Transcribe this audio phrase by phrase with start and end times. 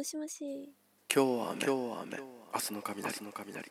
[0.00, 0.72] もしもし。
[1.14, 1.62] 今日は雨。
[1.62, 2.16] 今日は雨。
[2.16, 3.04] 明日の雷。
[3.04, 3.70] 明日の雷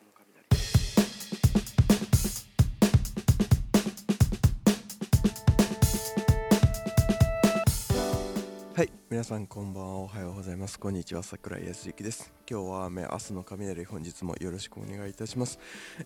[8.80, 10.80] はい、皆さんこんばんはおはようございます。
[10.80, 12.32] こんにちは桜井康之です。
[12.50, 15.58] 今日は雨明日の雷本日もよろしくお願いいたします、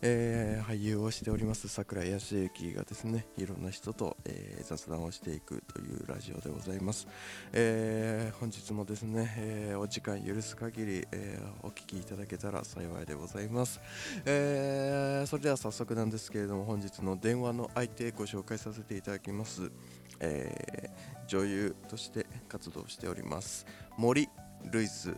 [0.03, 7.07] えー俳優をしております桜井康之がですねいろんな人と、えー雑談をしていくというラジオでございます、
[7.53, 13.81] えー本日もですね、えーお時間許す限り、えーお聞きいただけたら幸いでございます、
[14.27, 19.71] えーそれでは早速なんですけれども本日の電話の相手ご紹介させていただきます、
[20.19, 23.67] えー女優として活動しております。
[23.97, 24.29] 森
[24.71, 25.15] ルイス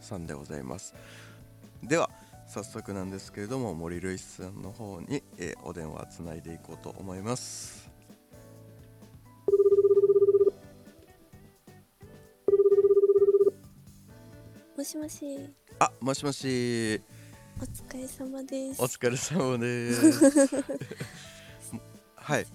[0.00, 0.94] さんでございます。
[1.82, 2.10] では
[2.46, 7.90] 早速なんですけれども森ルイスさんの方に、えーお電話つないでいこうと思います。
[14.76, 15.50] もしもし。
[15.78, 17.00] あもしもし。
[17.60, 18.82] お疲れ様です。
[18.82, 20.64] お疲れ様です
[22.30, 22.46] はい。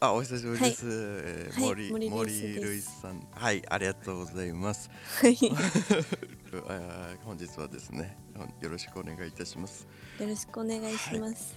[0.00, 4.90] あお久しぶりです、えーはい森森森ルイスですルイスさんはいありがとうございます
[5.22, 5.32] はい。
[5.32, 5.38] よ
[6.68, 8.18] あー本日はですね
[8.60, 9.88] よろしくお願いいたします
[10.20, 11.56] ろしくお願いします。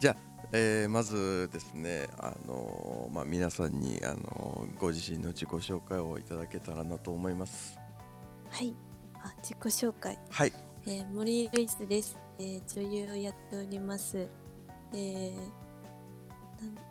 [0.00, 7.78] じゃあ、えーまずですね、あのーまあ、皆さんに、あのーご自身の自己紹介をいただけたらなと思います。
[8.50, 8.74] はい。
[9.14, 10.18] あ、自己紹介。
[10.30, 10.52] はい、
[10.86, 12.16] えー、森ルイスです。
[12.40, 14.28] えー、女優をやっております。
[14.92, 15.65] えー、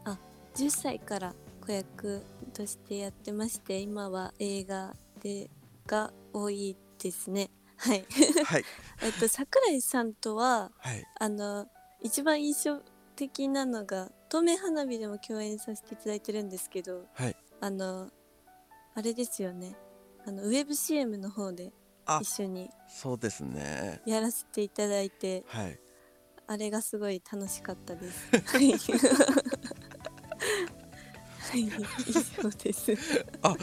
[0.05, 0.17] あ、
[0.55, 1.33] 10歳から
[1.65, 5.49] 子役としてやってまして、今は映画で
[5.87, 7.49] が多いですね。
[7.77, 8.05] はい。
[8.45, 8.65] はい、
[9.03, 11.67] えっと桜井さんとははい、あの
[12.01, 12.81] 一番印象
[13.15, 17.35] 的なのが透明花火でも共演させていただいてるんですけどはい。
[17.61, 18.09] あの
[18.93, 19.75] あれですよね
[20.25, 21.71] あのウェブ CM の方で
[22.05, 24.01] あ一緒にそうですね。
[24.05, 25.79] やらせていただいてはい、
[26.47, 28.29] あれがすごい楽しかったです。
[31.63, 31.93] はい。
[32.07, 32.93] 以上です。
[33.41, 33.59] あ、はい、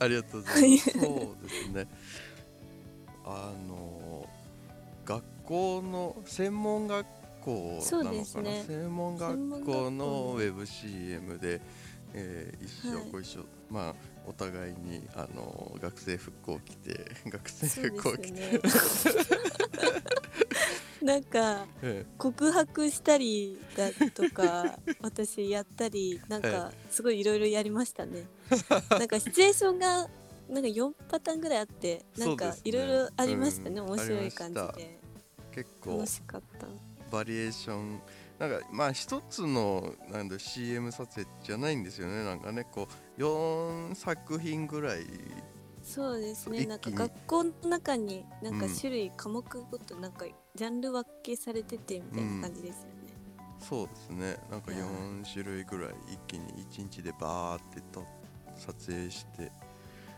[0.00, 0.70] ありがとうござい。
[0.72, 0.90] ます。
[0.90, 1.86] そうですね。
[3.26, 4.28] あの
[5.04, 7.06] 学校の専門学
[7.42, 11.60] 校なのかな、ね専門学校のウェブ CM で、
[12.12, 13.10] えー一緒、はい。
[13.10, 13.94] ご一緒まあ
[14.26, 14.74] お互い。
[14.74, 18.60] にあの学生服を着て学生そう服を着て、ね。
[21.04, 28.26] なんかえ告白したりだとか 私やったりなんはかすごいいろいろやりましたね。
[28.88, 30.08] なんかシチュエーションが
[30.48, 34.98] なんか4パターンぐらいあってなんかいろいろありましたね、うん面白い感じで。
[35.52, 36.66] 結構楽しかった。
[37.10, 38.00] バリエーション。
[38.38, 42.24] なんかまあ一つのなんだ CM 撮影じゃないんですよね。
[42.24, 42.88] なんかねこ
[43.18, 45.04] う4作品ぐらい
[45.84, 46.64] そうですね。
[46.64, 50.24] なんか学校の中になんかうん種類、科目ごとなんか
[50.54, 52.90] ジャンル分けされててみたいな感じですよね。
[53.60, 54.36] そうですね。
[54.50, 58.04] なんかはい4種類ぐらい一気に1日でバーってと
[58.56, 59.52] 撮影して、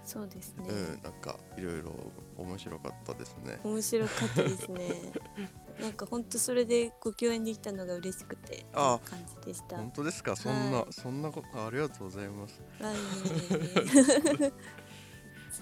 [0.04, 1.03] そうですね、うん。
[1.03, 1.93] なんかいろいろ
[2.37, 3.59] 面白かったですね。
[3.65, 5.12] 面白かったですね。
[5.81, 9.77] なんか本当それでご共演できたのが嬉しくてあ感じでした。
[9.77, 10.34] 本当ですか？
[10.37, 10.93] そんな、はい。
[10.93, 12.62] そんなことありがとうございます。
[12.81, 12.97] はい。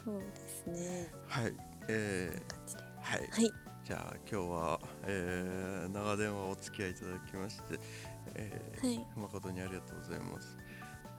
[0.05, 1.12] そうですね。
[1.28, 1.55] はい
[1.88, 2.31] え。
[2.32, 3.53] ー、はいはい。
[3.84, 7.78] じゃあ今日は、えー長電話お付き合いいただきまして、
[8.34, 9.06] えーはい。
[9.16, 10.56] 誠にありがとうございます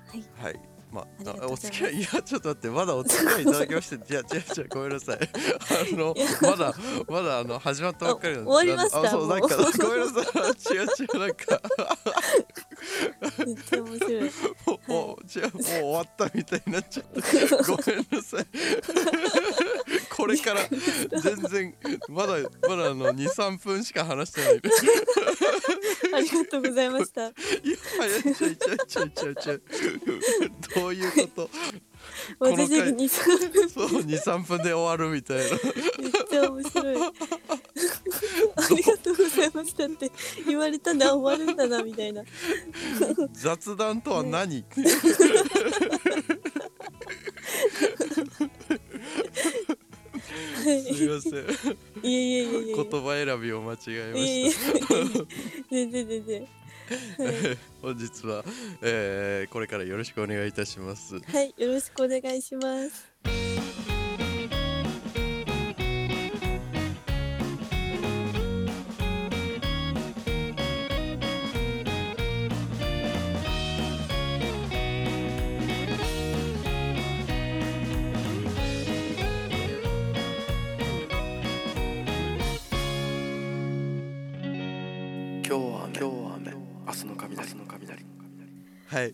[0.07, 0.25] はい。
[0.43, 0.59] はい。
[0.91, 1.05] まあ、
[1.43, 5.19] あお付き合い、いや、ちょっと待って、まだお付き合いいただきまして、 いや、違う違う、ごめんなさい。
[5.93, 6.73] あの、まだ、
[7.09, 10.39] まだ、あの、始まったばっかりなんですあ終わりましたあそうなんか、ごめんなさ
[10.71, 10.75] い。
[10.75, 11.61] 違う違う、なんか、
[13.45, 14.21] めっちゃ面白い。
[14.23, 17.57] もう、もう違う、もう終わったみたいになっちゃった。
[17.71, 18.45] ごめんなさい。
[20.09, 20.61] これから、
[21.21, 21.75] 全然、
[22.09, 22.37] まだ、
[22.67, 24.61] まだ、あの、二三分しか話してない。
[26.13, 27.27] ありがとうございました。
[27.27, 27.33] いや、
[27.97, 29.61] 早い、ちゃいちゃいちゃいちゃいちゃい。
[30.75, 31.49] どういうこと？
[32.39, 35.43] この回私に3分そう、二三分で終わるみたいな。
[35.43, 36.97] めっちゃ面白い。
[38.55, 40.11] ありがとうございましたって
[40.45, 42.23] 言われたら終わるんだなみたいな。
[43.33, 44.65] 雑談とは何、
[50.65, 50.93] はい。
[50.95, 51.35] すみませんい
[52.03, 52.75] えいえいえいえ。
[52.75, 54.55] 言葉選びを間違えまし
[55.69, 56.45] 全然全然。
[56.45, 56.49] た
[57.81, 58.43] 本日は、
[58.81, 63.14] えーこれからよろしくお願いいたしますはい、よろしくお願いします。
[86.05, 86.51] 今日は雨。
[86.51, 87.41] 明日の雷。
[87.41, 88.05] 明日の雷。
[88.85, 89.03] はい。
[89.03, 89.13] はい。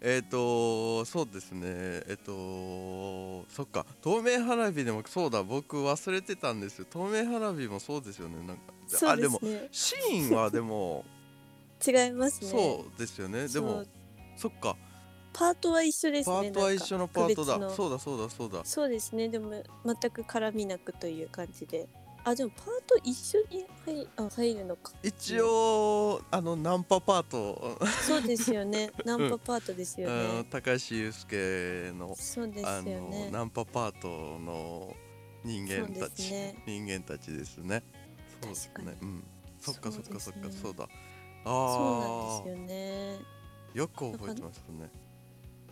[0.00, 1.62] えっ、とそうですね。
[1.64, 3.86] えっ、とそっか。
[4.02, 5.44] 透明花火でもそうだ。
[5.44, 6.86] 僕忘れてたんですよ。
[6.90, 8.44] 透明花火もそうですよね。
[8.44, 8.62] なんか。
[8.88, 11.04] そうであですもねシーンはでも
[11.86, 12.50] 違いますね。
[12.50, 13.46] そうですよね。
[13.46, 13.84] でも
[14.36, 14.76] そっか。
[15.32, 16.34] パートは一緒ですね。
[16.34, 17.70] パートは一緒のパートだ。
[17.70, 18.64] そうだそうだそうだ。
[18.64, 19.28] そうですね。
[19.28, 19.52] でも
[19.84, 21.88] 全く絡みなくという感じで
[22.26, 24.92] あでもパート一緒に入あ入るのか。
[25.02, 27.78] 一応あのナンパパート。
[28.06, 28.90] そうですよね。
[29.04, 33.26] ナンパパートですよあのね高橋祐介のそうですあよね。
[33.26, 34.08] のナンパパート
[34.40, 34.96] の
[35.44, 36.62] 人間たち、すね。
[36.66, 37.82] 人間たちですね。
[38.42, 38.96] そうですね。
[39.02, 39.24] うん。
[39.60, 40.40] そっかそっかそっか。
[40.48, 40.88] ねそうだ。
[41.44, 43.18] そうああなんですよね。
[43.74, 44.90] よく覚えてますね。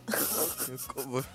[0.71, 1.25] よく覚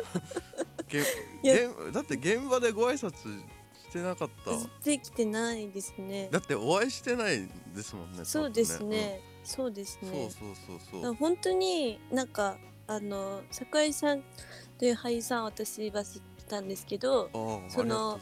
[1.42, 3.42] え だって現場でご挨拶
[3.88, 4.50] してなかった。
[4.85, 6.29] できてないですね。
[6.31, 9.20] だってお会いしてないですもんねそうです多分ね。
[9.44, 10.31] そうですうんね。
[10.31, 11.14] そうそうそうそう。
[11.14, 14.23] 本当になんかあの桜井さん
[14.79, 18.20] という俳優さん私は知ったんですけどああその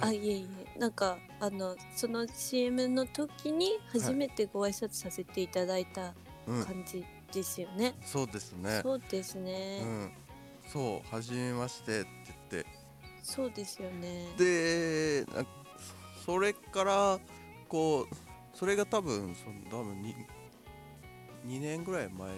[0.00, 0.18] あはい。
[0.18, 6.14] あいえいえなんかあのその CM の時に初めてご挨拶させていただいた
[6.46, 6.64] うん。
[6.64, 8.80] 感じですよね、そうですね。
[8.82, 10.12] そうですね、うん。
[10.72, 12.08] そう初めましてって
[13.24, 14.28] そうですよね。
[14.36, 15.44] でな
[16.24, 17.18] それから
[17.68, 20.14] こうそれが多分その多分に
[21.46, 22.34] 2年ぐらい前の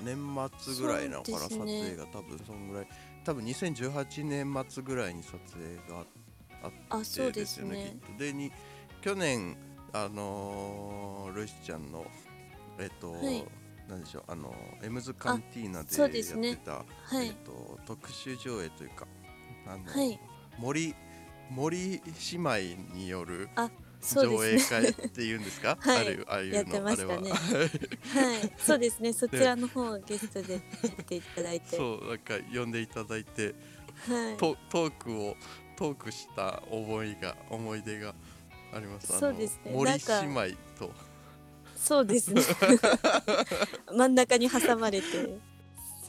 [0.00, 1.80] 年末ぐらいなのかな、ね。
[1.82, 2.88] 影が多分そんぐらい
[3.24, 6.04] 多分2018年末ぐらいに撮影が
[6.90, 8.52] あってですよねでに
[9.00, 9.56] 去年
[9.92, 12.06] あのールイスちゃんの
[12.78, 13.44] えっ、と、はい。
[13.88, 16.56] なんでしょうあのエムズカンティーナでやってですね。
[16.56, 16.84] た、は
[17.22, 17.28] い。
[17.28, 19.06] えっ、と特集上映というか
[19.66, 20.20] あの、はい。
[20.58, 20.94] 森
[21.50, 22.02] 森
[22.32, 22.58] 姉妹
[22.94, 23.48] による
[24.02, 25.98] 上映会っていうんですか、 はい。
[25.98, 26.54] あるああいうの。
[26.56, 27.30] やってましたね。
[27.30, 27.36] は。
[27.36, 28.52] はい。
[28.58, 29.12] そうですね。
[29.14, 31.76] そちらの方をゲストでやっていただいて。
[31.76, 33.54] そうなんか呼んでいただいて
[34.06, 34.36] はい。
[34.36, 35.36] トトークを
[35.76, 38.14] トークした思いが思い出が
[38.72, 39.18] あります。
[39.18, 39.72] そうですね。
[39.72, 40.92] 森姉妹と。
[41.76, 42.42] そうですね。
[43.94, 45.38] 真ん中に挟まれて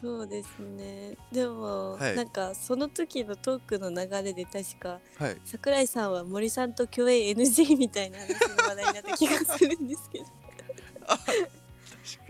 [0.01, 1.17] そうですね。
[1.31, 2.15] でも、はい。
[2.15, 5.37] なんかその時のトークの流れで確かはい。
[5.45, 8.35] 桜井さんは森さんと共演 NG みたいな話の
[8.69, 10.25] 話題になった気がするんですけど。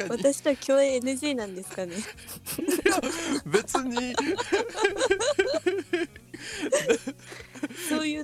[0.10, 1.95] 私と共演 NG なんですかね。
[3.45, 4.16] 別に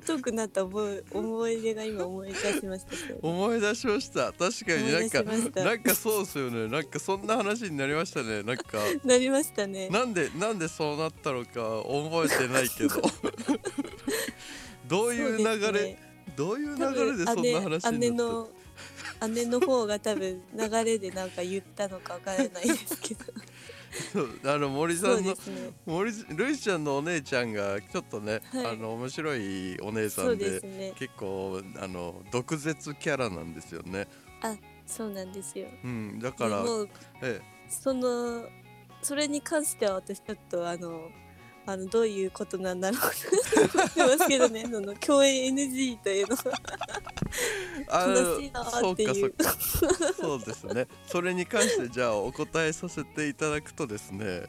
[0.06, 2.92] そういうトークになった思い思い出が今思い出しました
[3.22, 4.32] 思い出しました。
[4.34, 5.24] 確かになんか
[5.64, 6.68] なんかそうですよね。
[6.68, 8.44] なんかそんな話になりましたね。
[8.44, 8.78] なんか。
[9.04, 9.90] なりましたね。
[9.90, 11.52] なんでなんでそうなったのか
[11.84, 13.02] 覚えてないけど。
[14.88, 15.98] どういう流れ、
[16.36, 18.50] どういう多流れでそんな話になっ姉姉の
[19.30, 23.26] 姉の方が多分流れでなんか言ったのかわからないですけど。
[23.26, 23.32] た
[24.46, 25.36] あの森さんのね。
[25.86, 28.66] 森ルイちゃんのお姉ちゃんがちょっとね、はい。
[28.68, 30.94] あの面白いお姉さんでね。
[30.96, 34.08] 結構あの毒舌キャラなんですよね。
[34.86, 35.68] そうなんですよ。
[35.84, 36.90] うん、だから、でもう
[37.22, 37.42] え。
[37.68, 38.44] その
[39.02, 41.10] それに関しては私ちょっとあの
[41.68, 43.00] あのどういうことなんだろう。
[43.00, 44.68] ってますけどね。
[44.72, 46.36] その共演 NG というの。
[46.36, 46.44] は
[47.80, 49.32] え、あ悲しいなっていう。
[49.32, 49.56] か
[50.16, 50.88] そうですね。
[51.08, 54.44] それに関してじゃあお答えさせていただくとですね、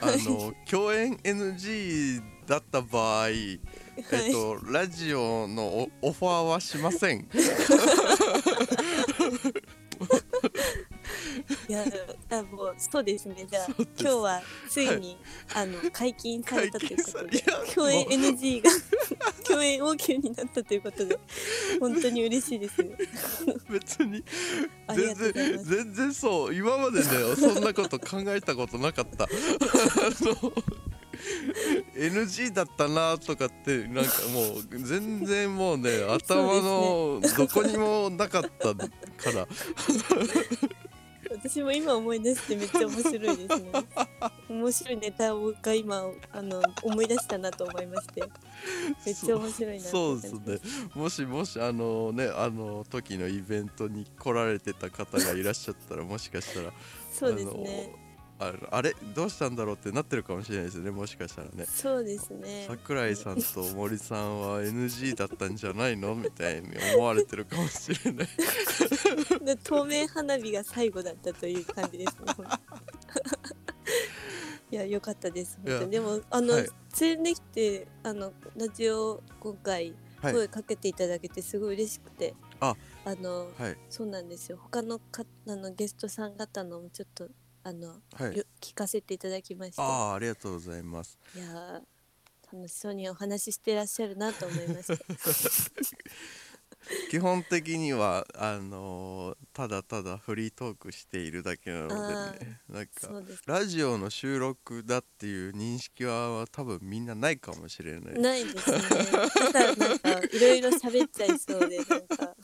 [0.00, 3.60] あの共演 NG だった場合、えっ
[4.32, 7.28] とラジオのオオファーはしません。
[11.68, 11.84] いや
[12.30, 13.46] あもうそうですね。
[13.48, 15.16] じゃあ今日はついに、
[15.54, 18.70] あの解禁されたということで共演 NG が
[19.46, 21.18] 共演 OK になったということで
[21.80, 22.84] 本当に嬉しいです
[23.70, 24.22] 別に
[24.94, 27.04] 全然全然そう今までね
[27.36, 29.24] そんなこと考えたことなかった。
[29.24, 30.52] あの
[31.96, 36.04] NG だったなとかってなんかもう全然もうね。
[36.08, 39.48] 頭のどこにもなかったから
[41.40, 43.70] 私も今思い出してめっちゃ面白いですね。
[44.48, 48.22] 面白いネタをが今あの思い出したなと思いまして。
[49.06, 50.58] めっちゃ面白いなそうですね。
[50.94, 56.72] もしもしあのねあの時のイベントに来られてた方がいらっしゃったらもしかしたら
[57.12, 58.07] そうですね
[58.40, 61.66] あのあれどうしたんだろうってなってるかもしれないですねもしかしたらね。
[61.66, 62.66] そうですね。
[62.68, 68.28] 桜井さんと森さんは NG だったんじゃないのみたいに思われてるかもしれない。
[69.44, 72.34] で透明花火が最後だったという感じですね。
[74.70, 75.90] いや良かったです本当に。
[75.90, 76.68] でもあの、はい。
[77.00, 83.76] 連れてきてあのラジオ今回はい声かけていただけてすごい嬉しくて、ああのはい。
[83.88, 84.58] そうなんですよ。
[84.58, 87.28] 他のかあのゲストさん方のもちょっと
[87.64, 88.36] あの、はい。
[88.36, 89.82] よ聞かせていただきまして。
[89.82, 91.18] ああありがとうございます。
[91.34, 91.80] いやー
[92.50, 94.96] 楽しそうにお話ししてらっしゃるなと思いました
[97.10, 102.92] 基本的にはあのーただただフリートークしているだけなのでねなんか
[103.46, 108.18] ラジオの収録だっていう認識は多分みんなないかもしれない。
[108.18, 108.78] ないですね。
[108.78, 112.34] だからなんかいろいろ喋っちゃいそうでなんか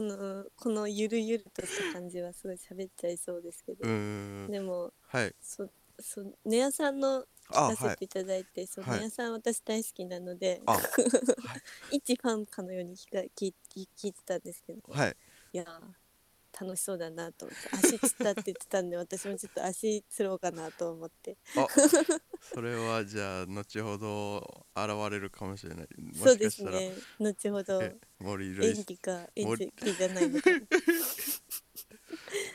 [0.00, 5.34] このこのゆるゆるとした感じはすごい喋っちゃいそうですけど、でもはい。
[5.42, 9.00] そそネアさんの聞かせていただいて、はい。
[9.00, 10.78] ネアさん私大好きなのであ
[11.92, 15.16] 一ファンかのように聞か聞い聞聞いてたんですけど、はい。
[15.52, 15.80] いやー
[16.60, 21.38] 楽しそうだなと思って足つったって言ってたんで 私もちょっと足つろうかなと思って。
[21.56, 21.66] あ
[22.52, 25.88] それはじゃあ後ほど現れるかもしれない。
[25.96, 26.92] もそうですね。
[27.18, 30.50] 後ほどえ森演技か演森技じゃないのか。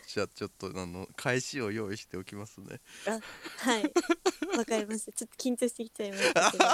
[0.08, 2.80] じゃあちょっとあの返しを用意しておきますね。
[3.08, 3.20] あ
[3.58, 3.92] はい。
[4.56, 5.14] わかりました。
[5.14, 6.66] ちょっと緊張してきちゃいましたけど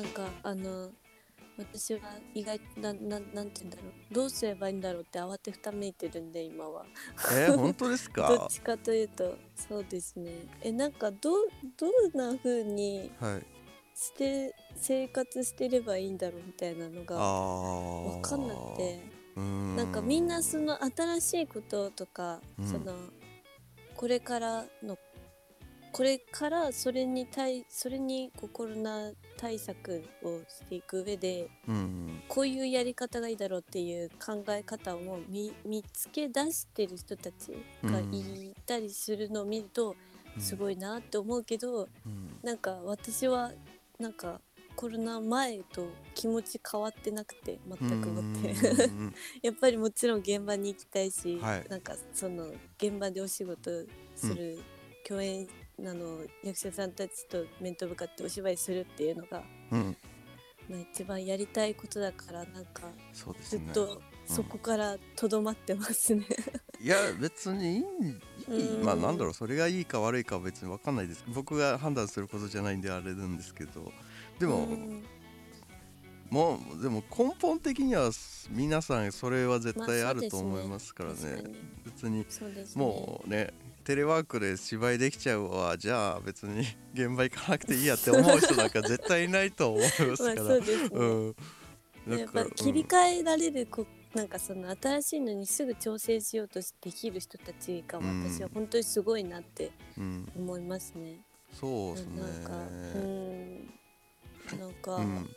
[0.00, 0.90] なんかあの
[1.58, 2.00] 私は
[2.32, 4.14] 意外なななんて言うんだろう。
[4.14, 6.86] どうすればいいんだろうって慌てふためいてるんで今は。
[7.32, 10.46] えー、 本当ですどかっちかというとそうですね。
[10.62, 13.46] えなんかどうどんな風にはい。
[13.94, 19.20] して生活してればいいんだろうみたいなのあがあ分かんなくて。
[19.36, 22.66] なんかみんなその新しいこととか、うん。
[22.66, 22.94] その
[23.96, 24.96] これからの
[25.92, 39.96] これからそれに対それにコロナ対策をしていく上でうんこういうやり方がいいだろうっていう考え方を見見つけ出してる人たちがいたりするのを見ると
[40.38, 42.38] すい、ごいなって思うけど、うん。
[42.42, 43.52] なんか私は
[43.98, 44.40] なんか
[44.76, 48.50] コロナ前と気持ち変わってなくて全くもって。
[48.50, 51.66] うんうん やっぱりもちろん現場に行きたいし、はい。
[51.68, 53.70] なんかその現場でお仕事
[54.14, 54.60] する、
[55.06, 55.48] 共演
[55.86, 59.96] あの役者さんたちと面と向かってお芝居するっていうのが、うん。
[60.68, 62.82] まあ、一番やりたいことだからなんか
[63.42, 66.24] ずっとそこからとどまってますね。
[66.80, 67.84] いや別にいい。
[68.82, 71.24] まあなんだろうそれがいいか悪いかは別に分かんないです。
[71.34, 73.90] 僕が判断することじゃないんであれなんですけど。
[74.38, 75.04] でも、うん。
[76.30, 78.10] もうでも根本的には
[78.50, 81.52] 皆さんそれは絶対まああると思いますからね,、そうですね。
[81.84, 82.26] 別にね。
[82.76, 83.52] もうね
[83.84, 85.76] テレワークで芝居できちゃうわ。
[85.78, 86.60] じゃあ別に
[86.92, 100.04] 現場行かなくていいやって思う人なんか絶対いないと思います まあから、やっぱ切り替えられるこなんかその新しいのにすぐ調整しようとできる人たちがうん私は本当にすごいなってうん。
[100.36, 100.42] うん。
[100.42, 101.20] 思いますね。
[101.52, 102.20] そうですね。
[102.20, 102.52] なんか
[102.94, 103.70] うん。
[104.58, 105.36] なんか、うん。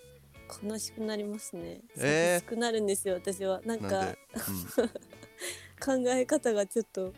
[0.64, 1.82] 悲しくなりますね。
[1.98, 2.40] えー？
[2.40, 3.62] 寂しくなるんですよ私は。
[3.66, 4.18] なんかなんで、
[5.84, 7.14] 考え方がちょっと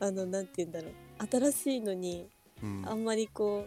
[0.00, 0.92] あのなんて言うんだろう。
[1.50, 2.28] 新しいのに
[2.62, 2.78] うん。
[2.78, 3.66] うんあんまりこ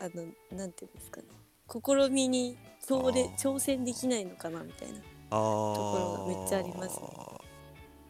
[0.00, 0.24] うあの
[0.56, 1.26] なんて言うんですかね。
[1.68, 4.94] 試みに挑れ挑戦できないのかなみたいな。
[4.94, 5.00] と
[5.30, 7.06] ころがめっちゃありますね。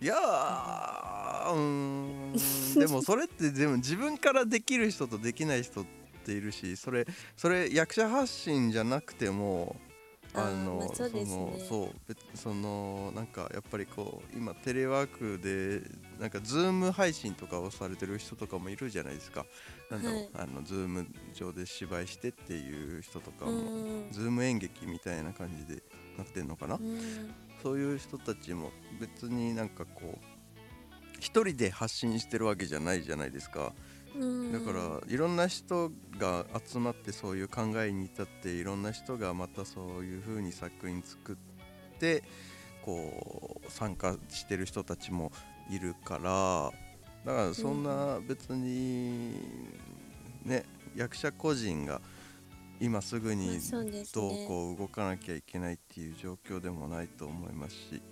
[0.01, 2.79] いやーうーん。
[2.81, 5.85] でもそれってでも自分からできる人とできない人っ
[6.25, 7.07] ているしそれ
[7.37, 9.77] それ役者発信じゃなくても
[10.35, 11.25] あの、まあそうね。
[11.25, 15.83] のそう別そのなんかやっぱりこう今テレワークで
[16.19, 19.45] なんかズーム配信とかをされてる人とかもいるじゃないですか。
[19.91, 20.31] なんだろう、はい。
[20.35, 23.61] あのズーム上で芝居してっていう人とかうも、
[24.09, 24.13] ん。
[24.13, 25.83] ズーム演劇みたいな感じで
[26.17, 27.35] なってんのかな、うん。
[27.63, 28.71] そういう人たちも
[29.01, 30.19] 別になんかこう
[31.21, 33.67] 一人で発信してるわけじゃないじゃないですか。
[33.67, 33.92] うん
[34.53, 42.23] だからいろんな人が集まってそういう考えに至っていろんな人がまたそういう風に作品作って
[42.85, 45.33] こう参加してる人たちも
[45.71, 46.73] いるから
[47.25, 49.35] だからそんな別に
[50.45, 50.65] ね
[50.95, 52.01] 役者個人が
[52.81, 54.45] 今すぐまにどうね。
[54.49, 58.03] こう動かなきゃいけないっていう状況でもないと思いますし、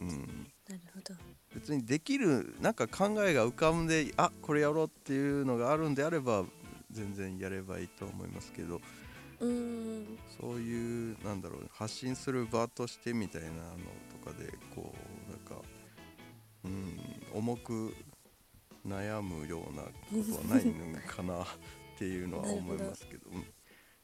[0.00, 1.14] うん、なるほど。
[1.54, 6.44] 別にできるなんか考えが浮かんであこれやろうっていうのがあるんであれば
[6.90, 8.80] 全然やればいいと思いますけど。
[9.40, 10.18] うん。
[10.40, 13.52] そういうなんだろう発信する場としてみたいなの
[14.22, 14.92] とかでこ
[15.28, 15.64] うなんか、
[16.64, 16.98] うん、
[17.34, 17.94] 重く
[18.86, 21.46] 悩むようなことはないのかなっ
[21.98, 23.30] ていうのは思いますけど。
[23.30, 23.44] うん。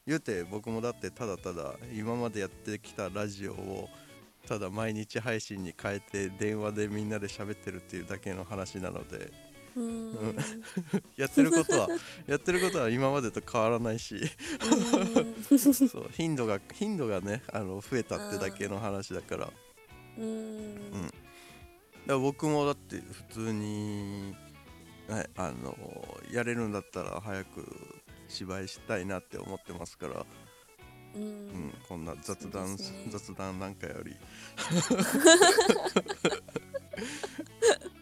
[0.07, 3.89] 言うて僕もだってただただ今までやってきたラジオを
[4.47, 9.31] ただ毎日配信に変えて電話でみんなで喋ってるっていうだけの話なので
[9.75, 10.35] うーん。
[11.17, 11.87] やってることは
[12.27, 14.19] やってることは今までと変わらないし。
[15.89, 19.45] そう頻度が頻度がねあの増えたってだけの話だから。
[19.45, 19.53] だか
[20.17, 21.11] うーん
[22.05, 24.35] ら僕もだって普通に、
[25.09, 25.75] はい、あの
[26.31, 27.65] やれるんだったら早く
[28.27, 30.25] 芝居したいなって思ってますから、
[31.15, 31.67] ううん。
[31.67, 32.83] ん、こんな雑談、ね。
[33.09, 34.15] 雑談なんかより。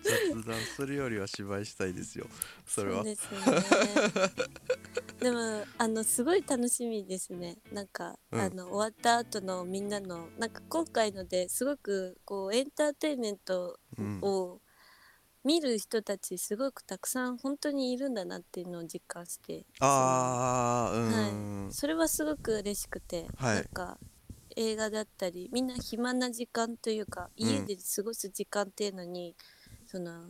[0.03, 2.25] 雑談するよりは芝居したいですよ。
[2.65, 3.03] それは。
[3.03, 3.15] ね。
[5.19, 7.57] でもあのすごい楽しみですね。
[7.71, 8.41] なんか、うん。
[8.41, 14.19] あの終わった後のみんなのなんか今回のですごくこうエンターテインメントうん。
[14.21, 14.59] を
[15.43, 23.55] 見る人たちすごくたくさん本当にいるんだなっていうのを実感してああうん、それはすごく嬉しくて、はい。
[23.55, 23.97] なんか
[24.55, 27.47] 映画だったりみんな暇な時間というかうん。
[27.47, 29.35] 家で過ごす時間っていうのに、
[29.87, 30.29] その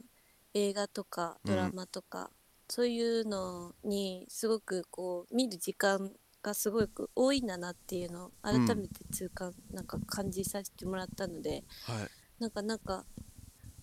[0.54, 2.30] 映画とかドラマとか、
[2.68, 12.08] そういうのにすごくこう見る時間がすごく多いんだなっていうのを改めて痛感、なんか感じさせてもらったのではい。
[12.40, 13.06] なんかなんか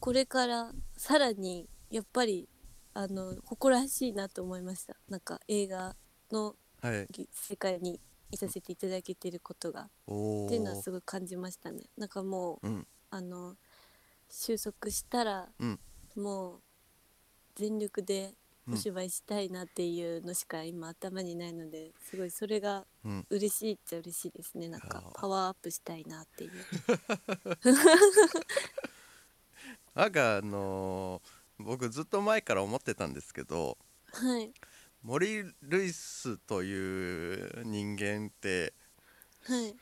[0.00, 2.48] これからさらにやっぱり
[2.94, 4.96] あの誇らしいなと思いました。
[5.08, 5.94] なんか映画
[6.32, 7.06] のはい。
[7.30, 9.90] 世界にいさせていただけてることが。
[10.06, 11.82] おっていうのはおすごい感じましたね。
[11.98, 12.86] なんかもううん。
[13.10, 13.56] あの
[14.30, 15.80] 収束したら、うん。
[16.16, 16.60] もう
[17.56, 18.34] 全力で
[18.66, 18.74] うん。
[18.74, 23.26] お芝居したいなっていうのしか今頭にないのですごいそれがうん。
[23.28, 24.68] 嬉しいっちゃ嬉しいですね。
[24.68, 25.20] なんかあー。
[25.20, 26.50] パワーアップしたいなっていう
[30.00, 31.30] なんかあのー
[31.62, 33.76] 僕ずっと前から思ってたんですけど
[34.14, 34.50] はい。
[35.02, 38.72] 森ルイスという人間って
[39.46, 39.74] はい。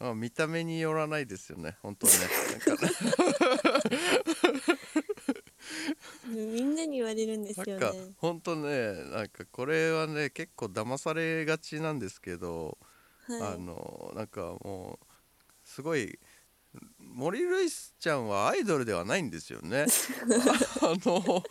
[0.00, 2.12] あ見た目によらないですよね本当ね。
[6.26, 12.78] みんなに言われるんですなんかよね本当ねなんかこれはね結構騙されがちなんですけど、
[13.26, 13.42] はい。
[13.42, 15.06] あのなんかもう
[15.64, 16.18] すごい
[17.12, 19.86] 森ルイスちゃんはアイドルではないんですよね。
[20.82, 21.44] あの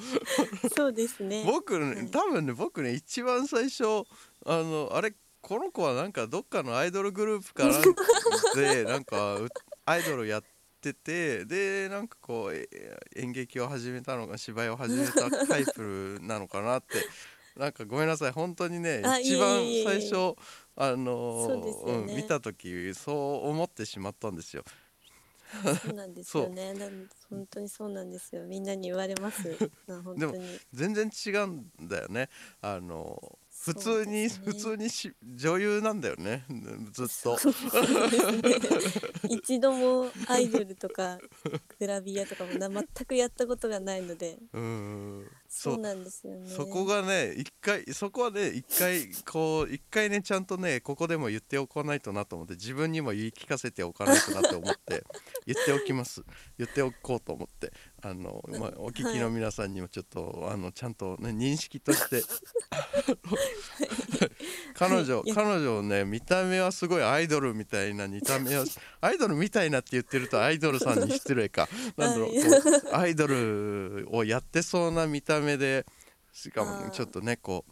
[0.75, 1.43] そうですね。
[1.45, 3.83] 僕ねはい多分ね僕ね一番最初
[4.45, 7.89] あのあれこの子はなんかどっかのアイドルグループかなんか
[8.55, 9.47] でなんかう
[9.85, 10.43] アイドルやっ
[10.81, 12.67] ててでなんかこうえ
[13.15, 17.05] 演劇を始めたのか芝居を始めたタイプなのかなって
[17.55, 18.31] なんかごめんなさい。
[18.31, 20.35] 本当にねあ一番最初
[20.75, 21.73] あのね。
[22.07, 24.63] うん、見た時そう思ってしまったんですよ。
[25.83, 26.73] そうなんですよね。
[27.29, 28.45] 本当にそうなんですよ。
[28.45, 29.43] みんなに言われます。
[30.15, 30.33] でも
[30.73, 32.29] 全然違うんだよね。
[32.62, 33.39] あの
[33.73, 34.29] 普通に、ね。
[34.29, 36.45] 普通にし女優なんだよね。
[36.91, 37.36] ずっと。
[37.36, 37.39] ね。
[39.29, 41.19] 一度もアイドルとか
[41.79, 44.38] グラビアとかもな全くやったことがないので。
[44.53, 46.47] うんそうなんですよね。
[46.47, 55.03] そこがね一回そこはね一回こう一回ねちゃんとねここでも言っておかないとなと思って自分にも言い聞かせておかないとなって思って
[55.47, 56.23] 言っておきます。
[56.58, 62.23] 言っておこうと思ってあの、まあ、お聞きの皆さんにもちょっと、あのちゃんとね認識として。
[64.73, 65.33] 彼 女 はい。
[65.33, 68.65] 彼女ね見た目はすごいアイドルみたいな見た目は
[69.01, 71.67] アイドルみたいなって言ってるとアイドルさんに失礼か。
[71.97, 72.31] なんだろう
[72.93, 75.85] アイドルをやってそうな見た目で
[76.31, 77.71] しかもちょっとねこう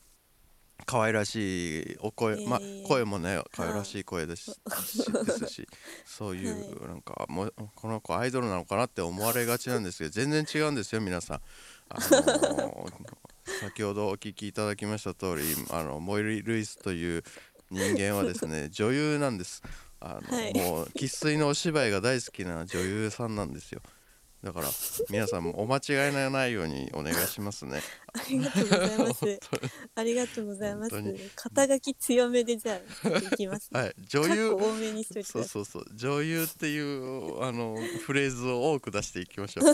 [0.85, 4.51] 可愛らしいお声、まあええ声もね可愛らしい声です
[4.85, 5.67] しですし
[6.05, 11.41] そういうはなんかもうこの子アイドルなのかなって思われがちなんですけど全然違うんですよ皆さん。
[11.89, 13.17] あのー
[13.61, 17.23] 先ほどお聞きいただきました通りあのモイリ・ルイスという
[17.71, 19.63] 人間はですね 女優なんです。
[19.99, 20.53] あの、はい。
[20.53, 23.81] もう生粋のお芝居が大好きな女優さんなんですよ
[24.43, 24.67] だから
[25.09, 27.81] 皆さんもお間違いのないようにお願いしますね。
[28.13, 29.39] ありがとうございます。
[29.95, 31.03] ありがとうございます。
[31.35, 32.77] 肩書き強めでじゃあ
[33.17, 33.95] いきますはい。
[34.07, 34.53] 女優。
[34.53, 35.27] 多めにしといて。
[35.27, 35.85] くそうそうそう。
[35.95, 39.65] 女優っていうあのフレーズを多く出していきましょう。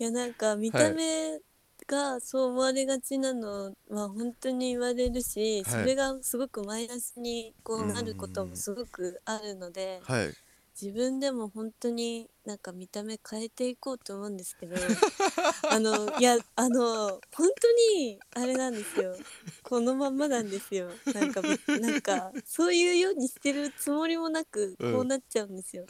[0.00, 1.38] いやなんか見た目
[1.86, 5.82] がそう思われがちなのは本当に言われるし、はい。
[5.82, 10.34] それがすごくマイナスにこうなることもすごくあるので、はい
[10.80, 14.74] 自分でも本当になんか見た目変えていこうと思うんですけど
[15.70, 19.16] あのいやあの本当にあれなんですよ。
[19.62, 20.90] このまんまなんですよ。
[21.14, 24.92] なんかぶなんかそういうようにしてるつもりもなくうん。
[24.92, 25.86] こうなっちゃうんですよ、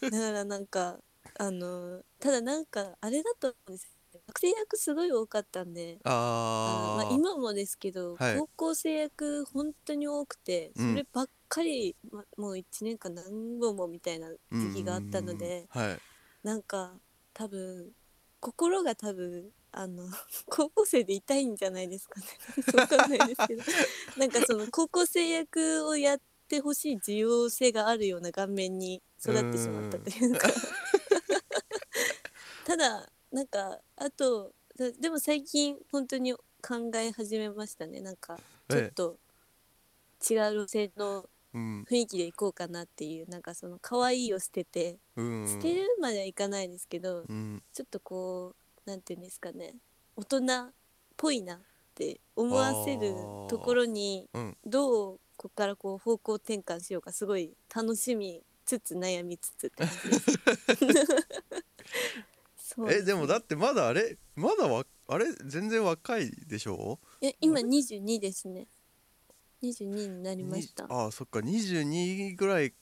[0.00, 0.98] だからなんか
[1.38, 3.99] あのただなんかあれだと思うんですよ
[4.30, 5.98] 学生役すごい多かったんで。
[6.04, 8.36] あのあー、まあ、今もですけど、はい。
[8.38, 10.94] 高校生役本当に多くてそうん。
[10.94, 15.98] ればっかり、まもう1年間何本もみたいな時期があったので、うんはい。
[16.42, 16.94] なんか
[17.34, 17.90] 多分
[18.40, 20.08] 心が多分あの
[20.48, 22.26] 高校生で痛いんじゃないですかね。
[22.74, 23.62] わかんないですけど。
[24.16, 30.48] なんかその高校生役をやってほしい需要性があるような顔面に育ってしまったというか。
[32.64, 38.00] ただなんかあとだでも最近本当に考え始めましたね。
[38.00, 38.38] なんか
[38.68, 39.16] ちょっと
[40.28, 47.62] 違う路線のうん雰囲気でいこうかなっていうなんかその可愛いを捨ててうん捨てるまではいかないですけど、うん。
[47.72, 48.54] ちょっとこ
[48.86, 49.74] うなんていうんですかね。
[50.16, 50.72] 大人っ
[51.16, 51.58] ぽいなっ
[51.94, 53.14] て思わせる
[53.48, 54.56] ところにうん。
[54.64, 60.38] どうここからこう方向転換しようかすごい楽しみつつ悩みつつって感じです
[62.74, 66.98] そうえでもだってまだあれまだわあれ全然若いでしょ？
[67.20, 68.66] いや今22ですね。
[69.62, 70.84] 22になりました。
[70.84, 72.72] にああそっか22ぐらい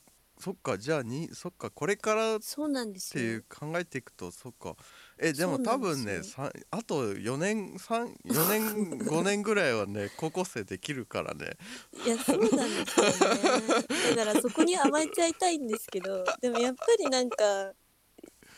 [0.40, 3.22] そっかじゃあにそっかこれからっそうなんですよ。
[3.24, 4.76] ていう考えていくとそっか。
[5.18, 11.56] えでも多分ねさあと4年3 4年 5年ぐらいはね高校生できるからね。
[12.04, 14.14] いやそうなんですよね。
[14.14, 17.72] だからそこに甘えちゃいたいんですけどでもやっぱりなんか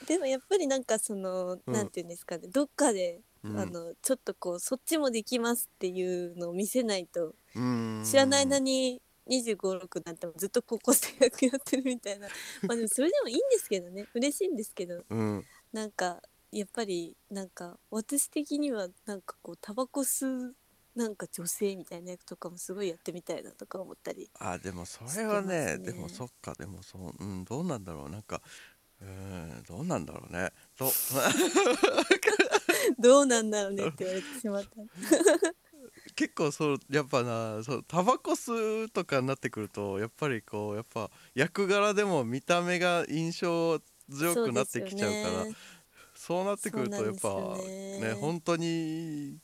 [0.06, 1.72] でもやっぱりなんかその、うん。
[1.72, 3.58] なんていうんですかねどっかで、うん。
[3.58, 8.02] あのちょっとこうそっちもできますっていうのを見せないとうん。
[8.04, 12.28] 知らない間に2 5 6なんてもずっと高校生役やってるみたいな。
[12.66, 15.04] まあでもそれでもいいんですけどね嬉しいんですけど。
[15.08, 15.44] うん。
[15.72, 16.20] なんか
[16.52, 20.56] やっぱりなんか私的にはなんかこうタバコ吸う
[20.96, 25.78] なんか女性みたいな役とかもすごいやってみたいなとか思ったりあでもそれはね。
[25.78, 28.10] でもそっかでもそううんどうなんだろう。
[28.10, 28.42] なんか
[29.02, 30.52] うんどうなんだろうね。
[30.78, 30.90] どう。
[32.98, 34.70] どうなんだろうねって言われてしまった。
[36.14, 45.46] 結構そうやっぱなそうタバコ吸うとかになってくるとやっぱりこうやっぱ役柄でも見た目が印象強くなってきちゃうから
[46.14, 48.12] そう,、なってくるとやっぱねね。
[48.14, 49.38] 本当に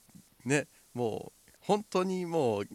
[0.45, 2.69] ねもう本当にもう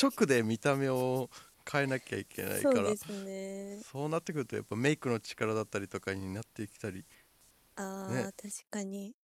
[0.00, 1.30] 直で見た目を
[1.70, 3.82] 変えなきゃいけないからそうね。
[4.08, 7.04] なってくるとやっぱメイクの力だったりとかになってきたり
[7.76, 9.14] ああ、ね確かに。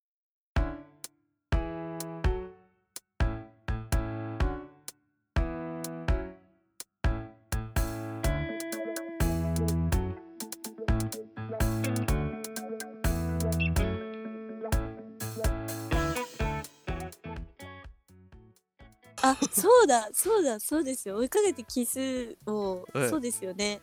[19.50, 21.16] そうだ、そうだ、そうですよ。
[21.16, 23.80] 追いかけてキスを、ええそうですよね。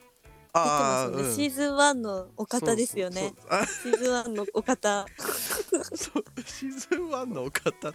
[0.58, 3.34] あ出てますよねシーズン1のお方ですよね。
[3.84, 5.06] シーズン1のお方。
[5.94, 7.94] そうシーズン1のお方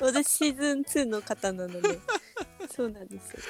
[0.00, 1.98] 私シーズン2の方なので。
[2.74, 3.40] そうなんですよ。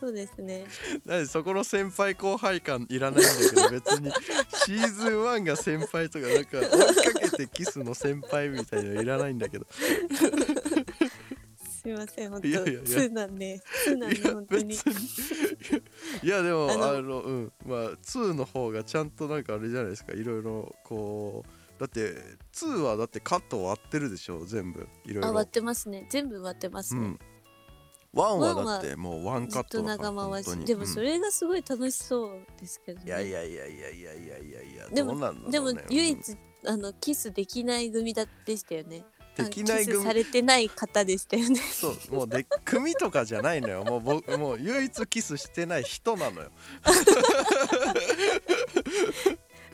[0.00, 0.64] そうですね。
[1.04, 4.12] 何そこの先輩後輩感いらないんだけど別に
[4.64, 9.66] シーズン1が先輩とかなんか追いかけてキスの先輩みたいのいらないんだけど
[11.82, 12.46] すいません、本当。
[12.48, 12.80] いやいやいや。
[12.82, 14.74] 2なんで、2なんで、本当に。
[16.22, 17.52] いやでもああののうん。
[17.66, 20.12] まあ2の方がちゃんとなんかあれじゃないですか。
[20.12, 22.14] いろいろこうだって
[22.52, 24.86] 2はだってカットを割ってるでしょ全部。
[25.04, 26.06] いろいあ、ろ割ってますね。
[26.10, 27.00] 全部割ってますね。
[27.00, 27.18] うん。
[28.14, 30.56] 1はだってもうワンカットだから長回し。
[30.64, 31.06] でもそうん。
[31.06, 33.06] れがすごい楽しそうですけどね。
[33.06, 34.88] いやいやいやいやいやいやいやいや。
[34.90, 35.50] でもね。
[35.50, 36.20] でも唯うん。
[36.20, 39.04] 一あのキスできない組だでしたよね。
[39.04, 41.56] あできない組されてない方でしたよね。
[41.72, 43.84] そうもうで組とかじゃないのよ。
[43.84, 46.50] もう僕もう唯一キスしてない人なのよ。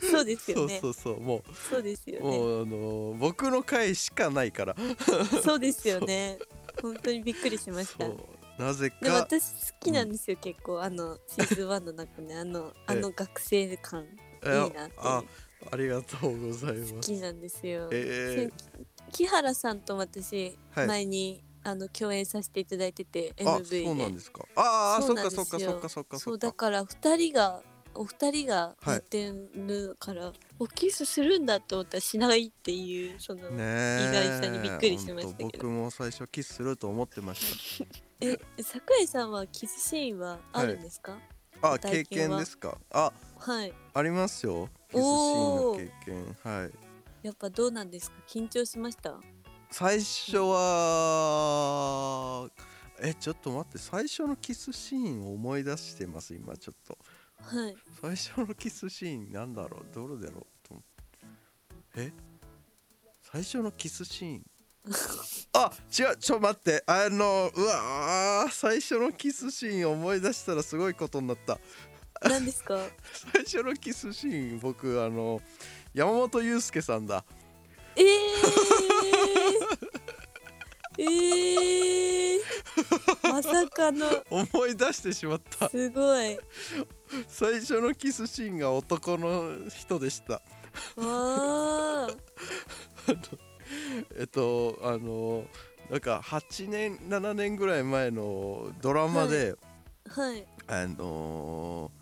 [0.01, 0.79] そうですよね。
[0.81, 4.77] そうそうそうもそうですようもねうあのー僕の回しかないから。
[5.43, 6.39] そうですよね。
[6.81, 8.07] 本当にびっくりしました。
[8.63, 10.83] なぜでもか私好きなんですよ、結構。
[10.83, 12.35] あのシーズン1の中ね。
[12.37, 14.09] あのあの学生感いい
[14.45, 15.23] えなってあ
[15.73, 17.09] ありがとうござい好ます。
[17.13, 18.49] きなんですよ、え
[19.13, 20.87] 木原さんと私、はい。
[20.87, 23.85] 前にあの共演させていただいてて MV で。
[23.85, 24.45] そうなんですか。
[24.57, 25.45] ああそそうっかなんですよ。
[25.45, 27.63] そっかそっかそっかそそうだから二人が
[27.95, 34.09] お二人がはいやってるから、おキスするんだと思ったらしないっていうその、ねえ。
[34.11, 35.45] 意外さにびっくりしましたけど。
[35.45, 37.87] ほんと僕も最初キスすると思ってまし
[38.21, 41.19] え桜井さんはキスシーンはあるんですか？
[41.61, 42.37] たあご体経験は？
[42.37, 42.79] 験ですか？
[42.91, 44.69] あはい、ありますよ。
[44.91, 46.37] キスシーンの経験。
[46.45, 46.88] はい
[47.23, 48.17] やっぱどうなんですか？
[48.29, 49.19] 緊張しました？
[49.71, 52.49] 最初は
[53.01, 56.97] えちょっと待って最初のキスシーンを思い出してます今ちょっと。
[57.41, 57.77] はい。
[58.01, 59.87] 最初のキスシーンなんだろう？
[59.95, 60.83] どれだろうと思っ
[61.95, 62.03] て。
[62.03, 62.13] え？
[63.31, 64.43] 最初のキスシーン？
[65.53, 66.83] あ違うちょ待って。
[66.87, 71.59] あのうわー最初のキスシーン思い出したらすごいことになった。
[72.23, 72.79] 何ですか？
[73.33, 75.41] 最初のキスシーン僕あの
[75.99, 77.25] 山本裕介さんだ。
[77.97, 78.05] えー、
[81.03, 84.07] えー、まさかの。
[84.31, 85.69] 思い出してしまった。
[85.69, 86.39] すごい。
[87.27, 90.35] 最初のキスシーンが男の人でした。
[90.35, 90.41] わ
[91.03, 92.09] あ
[94.17, 95.47] えっとあの
[95.91, 99.57] なんか8年7年ぐらい前のドラマで、
[100.09, 100.47] はい。
[100.69, 101.98] あのあ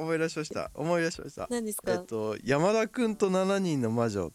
[0.00, 0.70] 思い出しました。
[0.74, 1.46] 思い出しました。
[1.50, 4.32] 何ですか、えっと山田くんと7人の魔女。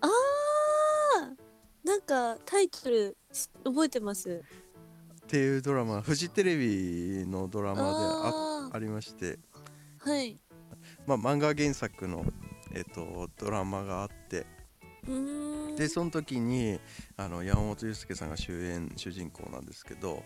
[0.00, 4.42] あーなんかタイトルし覚えてます？
[5.22, 9.38] っていうドラマフジテレビのドラマでああありまして。
[10.04, 10.36] ーはい。
[11.06, 12.24] まあ漫画原作の
[12.74, 14.46] えっとドラマがあって。
[15.76, 16.80] でその時に
[17.16, 20.24] あの山本裕介さんが主演主人公なんですけど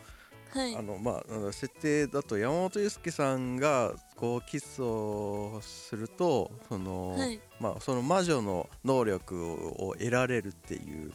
[0.53, 0.77] はい。
[0.77, 7.41] あのまあ設定だと山本裕介さんがこうキスをするとその、はい。
[7.61, 11.13] まあその魔女の能力を得られるっていう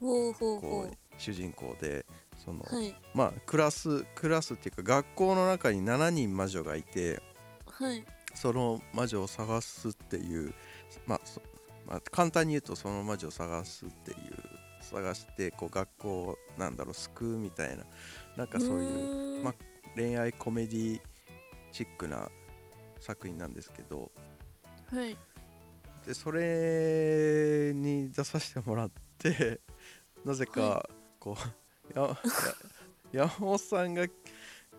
[0.00, 0.34] ほう
[1.18, 2.04] 主人公で
[2.44, 2.94] その、うはい。
[3.14, 7.20] まあクラスクラスっていうか学校の中に7人魔女がいて
[7.66, 8.04] はい。
[8.34, 10.54] その魔女を探すっていう
[11.06, 11.40] まあそ
[11.86, 14.18] まあ、簡単に言うとその魔女を探すっていう
[14.80, 17.84] 探してこう学校をなんだろう救うみたいな
[18.36, 19.54] なんかそういうま
[19.94, 21.00] 恋愛コメディ
[21.70, 22.28] チックな
[23.00, 24.10] 作品なんですけど
[24.92, 25.16] はい。
[26.06, 29.60] でそれに出させてもらって
[30.24, 31.36] なぜかこ
[31.94, 32.08] う、 や
[33.12, 34.06] や山本さんが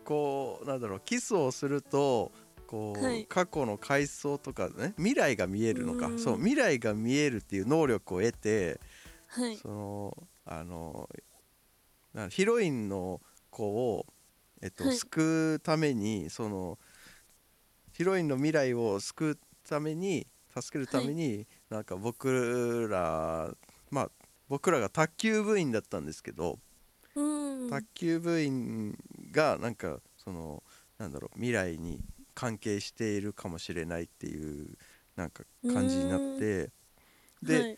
[0.03, 2.31] こうなんだろうキスをすると
[2.67, 3.25] こう、はい。
[3.25, 6.07] 過去の回想とかね未来が見えるのか。
[6.07, 6.19] うん。
[6.19, 8.79] そう未来が見えるっていう能力を得て
[9.27, 9.57] はい。
[9.57, 11.09] そのあの
[12.13, 13.21] なヒロインの
[13.53, 14.05] 子を、
[14.61, 14.97] えっとはい。
[14.97, 16.79] 救うためにその
[17.93, 19.39] ヒロインの未来を救う
[19.69, 20.25] ために
[20.59, 23.53] 助けるために、なんか僕ら
[23.91, 24.09] まあ
[24.49, 26.59] 僕らが卓球部員だったんですけど、
[27.15, 27.69] うん。
[27.69, 28.97] 卓球部員
[29.31, 30.63] がなんかその
[30.97, 32.01] なんだろう未来に
[32.33, 34.75] 関係しているかもしれないっていう
[35.15, 36.71] なんか感じになって
[37.43, 37.77] で、はい。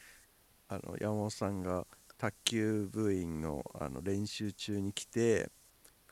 [0.68, 1.86] あの山本さんが
[2.18, 5.52] 卓球部員のあの練習中に来て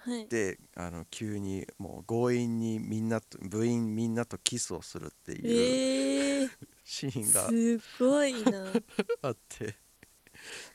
[0.06, 0.28] はい。
[0.28, 5.42] であの急にもう強引にみんなと部員みんなとキスをするっていう。
[5.46, 6.50] えー、
[6.84, 7.48] シーンが。
[7.48, 8.66] すごいな。
[9.22, 9.76] あって。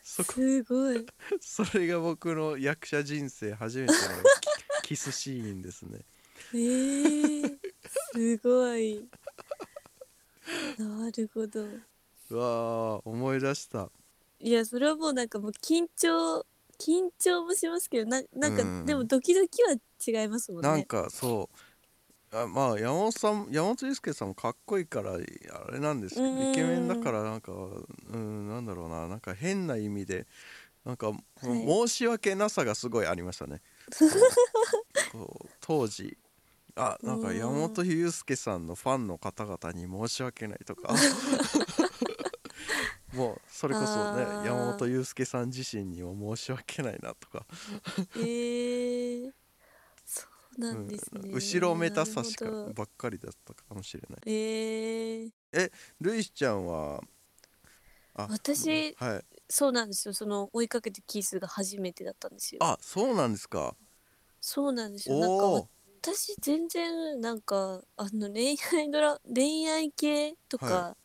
[0.03, 0.33] そこ。
[0.33, 1.07] すごい。
[1.41, 3.99] それが僕の役者人生初めての
[4.81, 6.01] キキスシーンですね。
[6.55, 7.59] えー、
[8.13, 9.07] すごい。
[10.79, 11.63] なるほど。
[12.31, 13.91] うわー思い出した。
[14.41, 16.47] いやそれはもうなんかもう緊張
[16.79, 18.87] 緊張もしますけどななんか、うん。
[18.87, 19.73] でもドキドキは
[20.23, 20.69] 違いますもんね。
[20.69, 21.57] なんかそう。
[22.37, 26.53] あまあ山本さん山本裕介さんもかっこいいからあれなんですけどうん。
[26.53, 29.09] イケメンだからなんかうんなんだろうな。
[29.09, 30.27] なんか変な意味で
[30.85, 31.13] なんか、
[31.43, 33.61] 申し訳なさがすごいありましたね。
[35.13, 36.17] こうこう当時。
[36.77, 40.95] あなんか山本裕介さんのファンの方々に申し訳ないとか
[43.15, 47.47] もうそれこそね山本裕介さん自身にも申し訳ないなとか。
[48.17, 49.33] えー、
[50.05, 51.33] そうなんですね、うん。
[51.33, 52.45] 後ろめたさしか
[52.75, 54.21] ばっかりだったかもしれない。
[54.27, 57.01] えー、ルイスちゃんは？
[58.15, 59.25] あ私はい。
[59.49, 60.13] そうなんですよ。
[60.13, 62.59] その追いかけてキスが初めてだったんですよ。
[62.63, 63.75] あそうなんですか。
[64.41, 65.19] そうなんですよ。
[65.19, 65.69] なんか
[66.03, 70.97] 私全然なんかあの恋愛ドラ恋愛系とか、は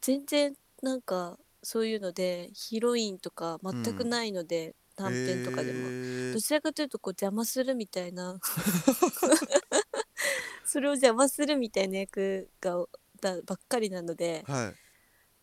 [0.00, 8.38] 全然なんかそういうのでヒロインとか全くないので、短編とかでも、もどちらかというとこう邪魔するみたいな。
[10.64, 12.86] それを邪魔するみたいな役が
[13.20, 14.74] だばっかりなのではい。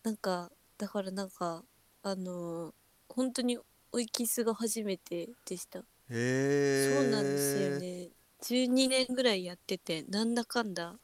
[0.02, 1.64] なんかだからなんか
[2.02, 2.74] あのー
[3.12, 3.58] 本当に
[3.90, 5.80] 追いキスが初めてでした。
[5.80, 8.10] へえそうなんですよね。
[8.42, 10.98] 12年ぐらいやっててなんだかんだ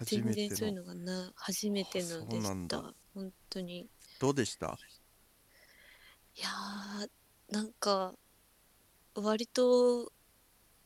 [0.00, 2.94] 全然そういうののがな初めてのでした。
[3.14, 3.88] 本当に
[4.20, 4.78] どうでした？
[6.36, 8.14] いやーなんか
[9.14, 10.12] 割と、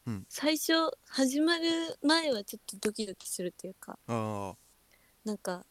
[0.06, 0.26] うん。
[0.28, 0.72] 最初
[1.06, 1.64] 始まる
[2.02, 4.54] 前はちょっとドキドキするというかあ
[5.24, 5.64] なんか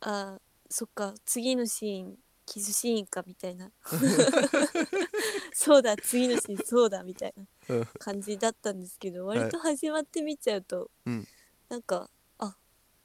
[0.00, 3.70] あーそっか次のシーンキスシーンかみたいな。
[5.52, 7.44] そうだ次のシーンそうだみたいな
[7.76, 7.86] うん。
[7.98, 9.38] 感じだったんですけどはい。
[9.38, 11.26] 割と始まってみちゃうと、うん。
[11.68, 12.56] なんかあ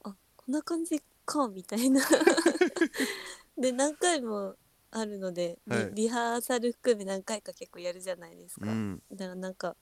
[0.04, 2.02] あこんな感じかみたいな
[3.58, 4.56] で何回も
[4.92, 5.92] あるので、リはい。
[5.94, 8.70] リハーサル含め何回か結構やるじゃないですか。
[8.70, 9.02] うん。
[9.12, 9.76] だからなんか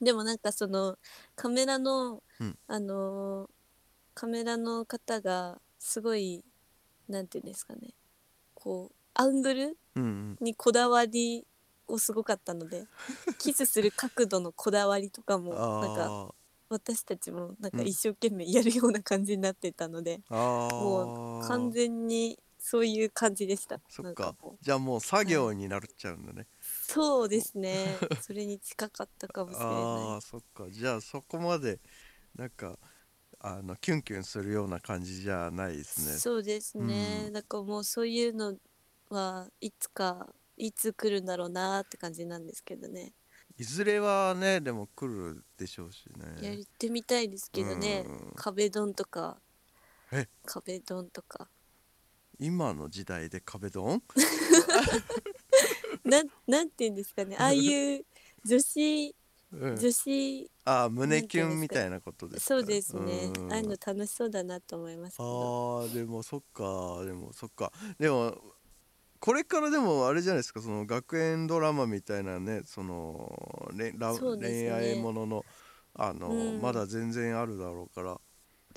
[0.00, 0.96] でもなんかその
[1.34, 2.58] カメラの、うん。
[2.68, 3.50] あのー
[4.18, 6.42] カメラの方がすごい
[7.06, 7.90] なんていうんですかね。
[8.54, 10.38] こうアングルうんうん。
[10.40, 11.46] にこだわり
[11.86, 12.86] をすごかったので
[13.38, 16.34] キスする角度のこだわりとかもなんかあ
[16.70, 17.86] 私たちもなんかうん。
[17.86, 20.34] 一生懸命やるような感じになってたので、ー。
[20.34, 23.80] あもうー完全にそういう感じでした。
[23.88, 27.98] そっなんかじゃあもう作業になっちゃうんだね、そうですね。
[28.18, 31.80] それに近かったかもしれあなあそっかじゃあそこまで
[32.34, 32.76] なんか
[33.38, 35.84] あのキュンキュンするような感じじゃないでい。
[35.84, 37.26] すねそうですね。
[37.26, 38.58] うんだからもうそういうの
[39.10, 43.12] はいつかいつ来るんだろうなって感じなんですけどね。
[43.58, 46.06] いずれはねでも来るでしょうし
[46.40, 48.32] やねってみたいですけどねうん。
[48.36, 49.38] 壁ドンとか
[50.12, 50.26] え？
[50.46, 51.50] 壁ドンとか。
[52.38, 54.02] 今の時代で壁ドン？
[56.04, 57.36] なんなんて言うんですかね。
[57.38, 58.04] ああいう
[58.44, 59.14] 女子
[59.52, 59.76] うん。
[59.76, 63.30] 女子あー胸キュンみたいなことですかそうですね。
[63.36, 63.52] うん。
[63.52, 65.24] ああいうの楽しそうだなと思いますけあ
[65.94, 67.72] でもそっかでもそっか。
[67.98, 68.36] でも
[69.18, 70.60] これからでもあれじゃないですか。
[70.60, 74.18] その学園ドラマみたいなねそのれラね。
[74.40, 75.44] 恋愛ものの
[75.94, 76.60] あの、うん。
[76.60, 78.20] まだ全然あるだろうから。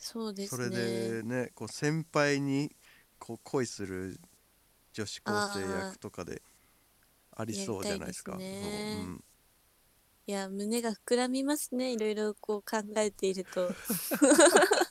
[0.01, 0.65] そうですね。
[0.65, 2.73] それでねこう先輩に
[3.19, 4.19] こう恋する
[4.93, 6.41] 女子高生役とかで
[7.35, 8.33] ありそうじゃないですか。
[8.33, 9.23] うん。
[10.25, 11.93] いや胸が膨らみますね。
[11.93, 13.71] いろいろこう考えていると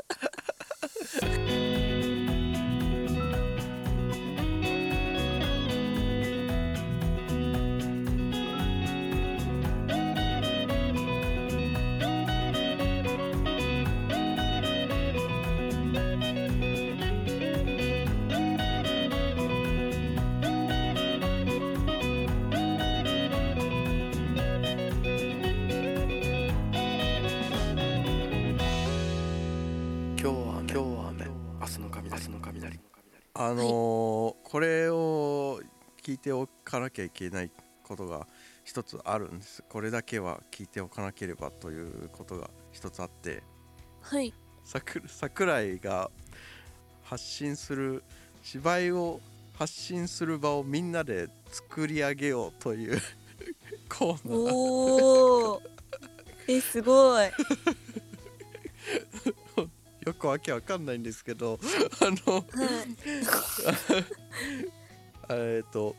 [36.79, 37.51] かなきゃいけない
[37.83, 38.27] ことが
[38.65, 39.65] 一つあるんです。
[39.69, 43.43] これだけは聞いておかなければということが一つあって
[44.01, 44.33] はい。
[45.07, 46.11] 桜井が
[47.03, 48.05] 発信する
[48.43, 49.21] 芝居を
[49.55, 53.01] 発信する場をみんなで作り上げようという
[53.89, 54.53] コーナー。
[54.53, 55.63] おお
[56.47, 57.31] えすごい。
[60.07, 61.59] よくわけわかんないんですけど
[62.01, 62.45] あのはい。
[65.31, 65.97] えっと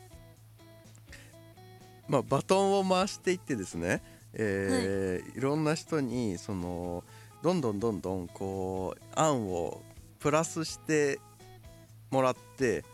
[2.10, 4.02] まあバトンを回していってですね、
[4.34, 7.04] えーい、ろんな人にその
[7.40, 9.80] どんどんどんどんこう案を
[10.18, 11.20] プラスして
[12.10, 12.84] もらって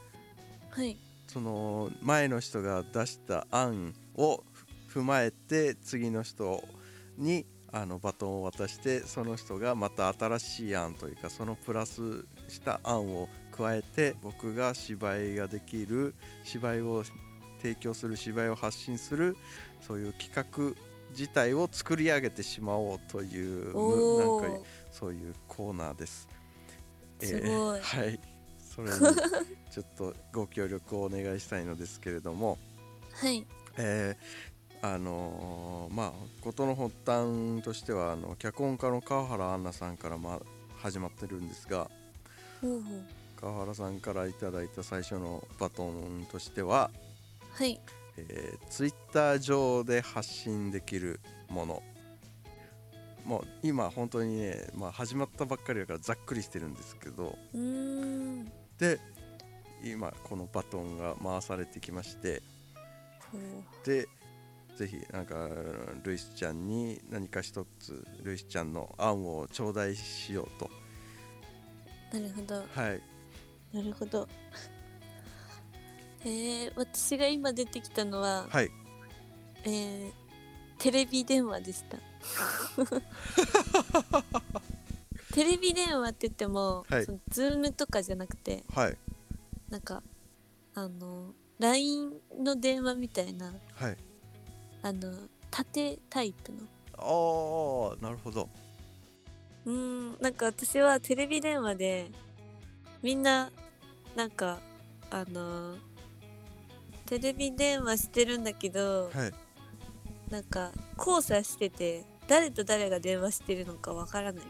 [0.70, 0.98] はい。
[1.26, 4.44] その前の人が出した案を
[4.92, 6.62] 踏まえて次の人
[7.16, 17.02] にあのバトンを渡してその人がまた新しい案というかそのプラスした案を加えて僕が芝居ができる芝居を
[17.62, 19.36] 提供する芝居を発信する
[19.80, 26.28] そういう企画自体を作り上げてしまおうというおなんかおそういうコーナーです。
[27.20, 27.80] すごい。
[27.82, 28.20] はい。
[28.58, 28.98] それに
[29.70, 32.58] ちょっとご協力をお願いしたいのですけれども、
[33.14, 33.46] はい。
[33.78, 40.40] えーあのーまあ事の発端としてはあの脚本家の川原杏奈さんから、まあ、
[40.76, 41.90] 始まってるんですが
[43.40, 46.90] 川原さんからいただいた最初のバトンとしては、
[47.56, 47.80] はい。
[48.18, 51.82] えー、ツイッター上で発信できるもの。
[53.24, 57.38] もう今本当にね、まあ、始まったばっかりだからざっくりしてるんですけど。
[58.78, 59.00] で
[59.82, 62.42] 今このバトンが回されてきまして。
[63.32, 63.38] ほ
[63.86, 64.06] で
[64.76, 65.48] ぜひなんか
[66.04, 70.70] ルイスちゃんに何か一つルイスちゃんの案を頂戴しようと。
[72.12, 72.56] うなるほど。
[72.56, 73.00] はい。
[73.72, 74.28] なるほど
[76.28, 78.70] えー、私が今出てきたのは、はい。
[79.62, 80.10] えー、
[80.76, 81.98] テレビ電話でした。
[85.32, 87.04] テレビ電話って言っても、はい。
[87.04, 88.98] そのズームとかじゃなくてはい。
[89.68, 90.02] なんか
[90.74, 93.96] あの LINE の電話みたいなはい。
[94.82, 95.12] あの
[95.48, 96.58] 縦タイプの。
[96.98, 98.48] ああなるほど。
[99.64, 102.10] うーんなんか私はテレビ電話で
[103.00, 103.52] みんな
[104.16, 104.58] なんか
[105.08, 105.76] あの
[107.06, 109.32] テレビ電話してるんだけど、はい。
[110.30, 114.44] なんか交差してて誰と誰が電話してるのかわからない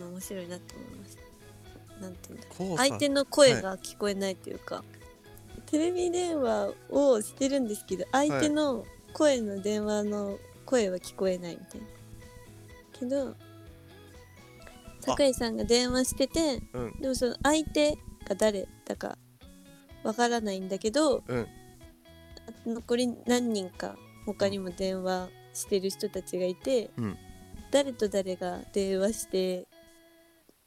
[0.00, 1.22] の面白いなって思いました。
[2.00, 2.76] なんていうんだ交差。
[2.84, 4.82] 相手の声が聞こえないというか、
[5.66, 11.86] テレビ電話をしてるんですけど相手の声の電話の声は聞こえないみたいな。
[12.98, 13.36] けど
[15.00, 17.00] 桜井さんが電話しててうん。
[17.00, 17.92] でもその相手
[18.28, 19.16] が誰だか
[20.02, 21.46] わからないんだけどうん。
[22.66, 23.96] 残り何人か
[24.26, 27.18] 他にも電話してる人たちがいて、うん。
[27.70, 29.66] 誰と誰が電話して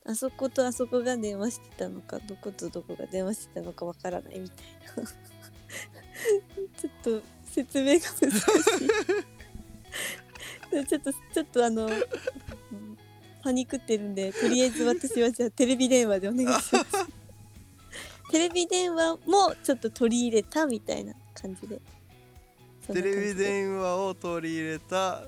[0.06, 4.68] あそことあそこが電話してたのかどことどこが電話してたのかわからないみたい
[4.98, 5.04] な。
[6.78, 8.36] ちょっと説明が難し
[8.86, 8.88] い。
[10.88, 12.98] ちょっとちょっとあのうん
[13.42, 17.15] パニクってるんでとりあえず私はじゃあテレビ電話でお願いします
[18.32, 21.80] テレビ電話もちょっと取り入れたみたいな感じで。
[22.88, 25.24] テレビ電話を取り入れた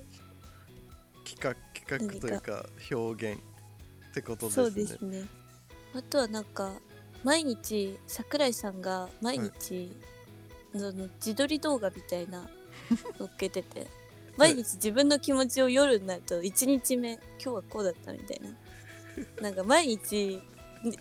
[1.26, 4.66] 企画企画というか表現ってことですね。
[4.66, 5.26] そうですね。
[5.94, 6.74] あとはなんか
[7.24, 9.92] 毎日桜井さんが毎日、
[10.74, 12.48] その自撮り動画みたいな
[13.18, 13.88] 載っけてて
[14.38, 18.50] 毎日自分の気持ちを夜になると1日目今日はこうだったみたいな。
[19.42, 20.42] なんか毎日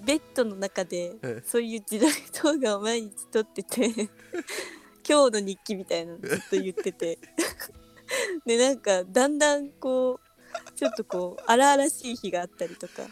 [0.05, 1.43] ベッドの中でええ。
[1.45, 3.89] そういう自撮り動画を毎日撮ってて
[5.09, 7.19] 今日の日記みたいなのずっと言ってて。
[8.47, 13.03] でなんかだんだんこうちょっとこう荒々しい日があったりとか。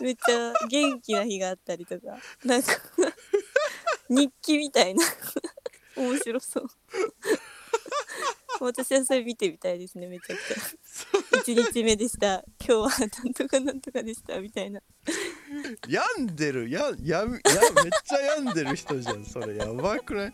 [0.00, 2.18] めっちゃ元気な日があったりとか。
[2.44, 2.72] なんか
[4.08, 5.04] 日記みたいな。
[5.96, 6.66] 面白そう。
[8.60, 10.56] 私はそれ見てみたいですねめちゃくちゃ
[11.46, 12.42] 一日目でした。
[12.58, 14.80] 今日はなんとかなんとかでしたみたいな。
[15.86, 16.68] 病んでる。
[16.68, 19.24] やややめっちゃ病んでる人じゃん。
[19.24, 20.32] それやばくない？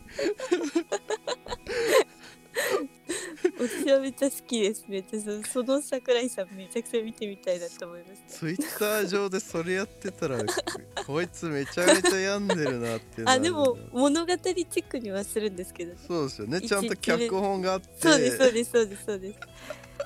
[3.59, 4.87] 私はめっちゃ好きです。
[4.89, 8.31] めっちゃそその桜井さんめちゃくちゃ見てみたいなと思いました。
[8.31, 10.39] ツイッター上でそれやってたら
[11.07, 15.93] こいつめちゃめちゃ病んでるなってあでも物語チックにはするんですけど。
[15.93, 16.57] ねそうですよね。
[16.63, 17.89] 一ちゃんと脚本があって。
[17.99, 19.39] そうですそうですそうですそうです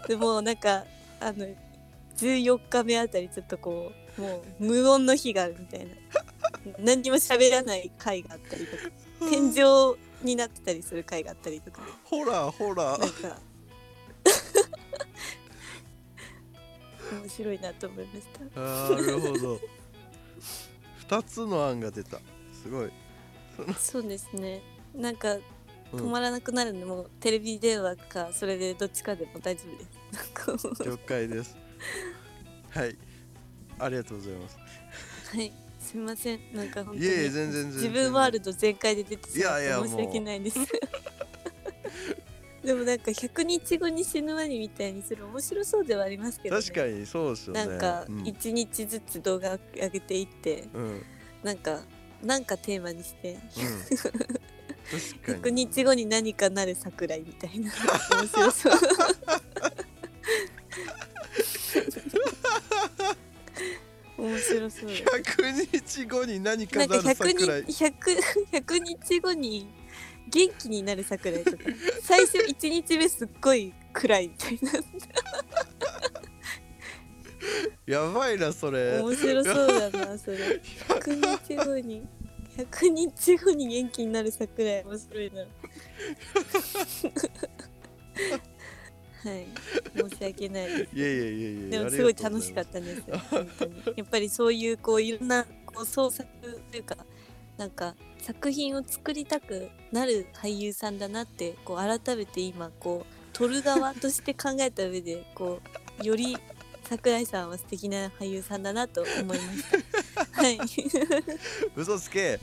[0.09, 0.85] でもなんか
[1.21, 1.47] あの
[2.17, 5.93] 14日目あたりちょっとこうもう無音の日があるみたいな。
[6.79, 8.83] 何にも喋らない回があったりとか。
[9.29, 11.83] 天井になってたりする回があったりとか。
[12.05, 13.01] ホラーホラー。
[13.01, 13.41] なんか。
[17.23, 18.61] 面白いなと思いました。
[18.61, 19.61] なるほど。
[21.09, 22.19] 2つの案が出た。
[22.53, 22.91] すごい、
[23.79, 24.61] そうですね。
[24.95, 25.43] なんかうん
[25.97, 29.85] 止まらなくなるんで、もうテレビ電話かそれでどっちかでも大丈夫で
[30.79, 30.85] す。
[30.85, 31.57] 了解です。
[32.71, 32.97] はい。
[33.79, 34.59] ありがとうございます。
[35.37, 35.53] はい。
[35.79, 36.41] すみません。
[36.53, 37.83] なんか本当にいえいえ全然全然。
[37.83, 40.59] 自分ワールド全開で出てしまっいやいやて申し訳ないです。
[42.65, 47.67] でもなんか100日後に死ぬワニみたいにする面白そうではありますけど、ね、確かにそうですよね。
[47.67, 48.23] なんかうん。
[48.23, 51.05] 1日ずつ動画上げていって、うん、うん、
[51.45, 51.83] なんか
[52.23, 53.39] なんかテーマにして
[54.91, 57.73] 確か100に日後に何かなる桜井みたいな。
[58.21, 58.73] 面白そう。
[64.19, 64.89] 面白そう。
[64.89, 67.93] です100日後に何かなんかなる100桜井日 100,
[68.53, 69.69] 100日後に
[70.29, 71.59] 元気になる桜井とか。
[72.03, 74.73] 最初1日目すっごい暗いみたいな
[77.87, 79.01] やばいなそれ。
[79.01, 80.61] 面白そうだなそれ。
[80.89, 82.07] 100日後に
[82.57, 84.79] 100日後に元気になる桜。
[84.81, 85.41] 井面白いな。
[85.41, 85.47] は
[89.35, 89.47] い。
[90.11, 90.97] 申し訳ないです。
[90.97, 92.03] いやいやいやいやでもす。
[92.03, 92.99] ごい楽しかったです。
[93.11, 93.83] よ本当に。
[93.97, 96.29] やっぱりそういうこういろんなこう創作
[96.71, 96.97] というか
[97.59, 105.61] なんか作品を作りたくなる俳優さんだなってこう改めて今こう撮る側として考えた上でこ
[106.03, 106.37] うより
[106.85, 109.96] 桜井さんは素敵な俳優さんだなと思いました。
[110.37, 110.55] はい。
[110.57, 110.59] い
[111.75, 112.39] 嘘つけ。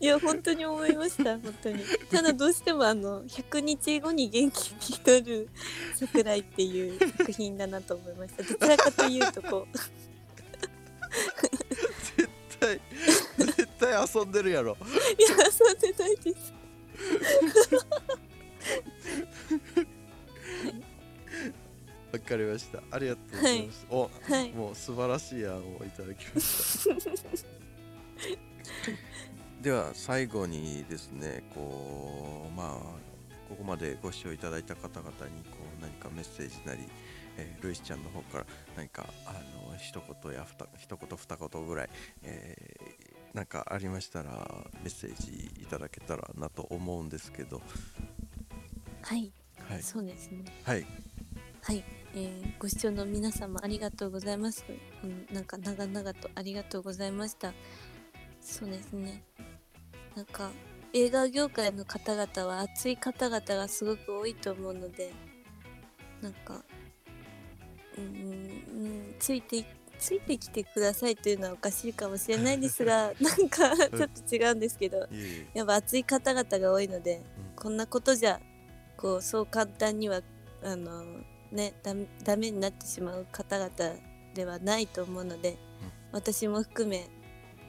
[0.00, 1.84] いや 本当に思いました本当に。
[2.10, 5.48] ただどうしてもあの100日後に元気になる
[5.94, 8.42] 桜井っていう作品だなと思いました。
[8.42, 9.78] どちらかというとこう。
[12.16, 12.80] 絶対
[13.38, 14.76] 絶対遊んでるやろ。
[15.18, 16.52] いや遊んでないです
[22.12, 22.82] わかりました。
[22.90, 24.50] ありがとうございます、おはい。
[24.52, 26.94] もう素晴らしい案をいただきました。
[29.60, 32.76] では最後にですねこうまあ
[33.48, 36.82] ここまでご視聴いただいた方々にこう何かメッセージなり、
[37.36, 38.46] えールイスちゃんの方から
[38.76, 41.90] 何かあの一言やふた一言二言ぐらい、
[42.22, 44.30] えーなんかありましたら
[44.82, 47.60] メッセージいただけたらなと思うんですけど。
[49.02, 49.30] はい、
[49.68, 49.82] はい。
[49.82, 50.42] そうですね。
[50.64, 50.86] はい
[51.66, 51.82] はい
[52.14, 54.64] えーご視聴の皆様ありがとうございます。
[55.02, 57.52] うん、なんか長々とありがとうございました。
[58.40, 59.24] そうですね。
[60.14, 60.52] なんか
[60.92, 65.12] 映画業界の方々は熱い方々がすごく多いと思うので、
[66.22, 66.62] なんか、
[67.98, 68.08] うん、う
[68.88, 69.64] ん、ついて
[69.98, 75.08] ついてきてくださいというのはおかしいかもしれないですが、 なんかちょっと違うんですけど、
[75.52, 78.40] やっぱ熱い方々が多いので、うんこんなことじゃ
[78.96, 80.22] こうそう簡単には
[80.62, 83.70] あのねダメダメになってしまう方々
[84.34, 85.56] ではないと思うので、
[86.12, 87.08] 私も含め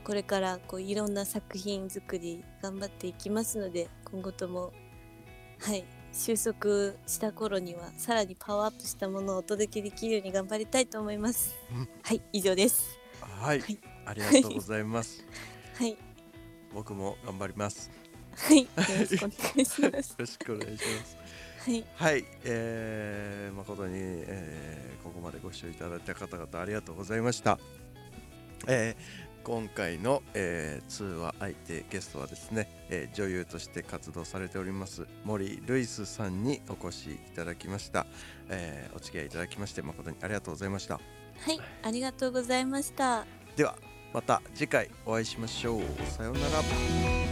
[0.03, 4.71] これからこういろんな作品作り頑張っていきますので今後とも
[5.59, 11.55] はい収束した頃にはさらにパワーアップしたものをお届けできるように頑張りたいと思います。
[11.71, 12.97] うんはい以上です。
[13.21, 15.25] はい、はいありがとうございます。
[15.77, 15.97] はい
[16.73, 17.91] 僕も頑張ります。
[18.35, 20.15] はいよろしくお願いしまよす。
[20.17, 21.17] ろしくお願いします。
[21.67, 21.85] はい。
[21.95, 27.59] はい、えー、誠に、えーここまでご視聴いただいた方々ありがとうございました。
[28.67, 38.05] えー今回の、えー通話相手ゲストはですね、えー女優として活動されております森ルイスさんにお越しいただきました、
[38.49, 40.95] えーお付き合いいただきまして誠にありがとうございました。
[40.95, 41.01] は
[41.51, 43.25] いありがとうございました。
[43.55, 43.75] では
[44.13, 45.81] また次回お会いしましょう。
[46.05, 47.26] さようなら